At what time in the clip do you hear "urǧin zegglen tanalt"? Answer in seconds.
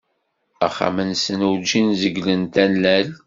1.49-3.13